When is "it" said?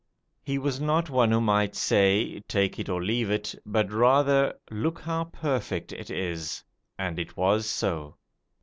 2.79-2.89, 3.29-3.53, 5.93-6.09, 7.19-7.37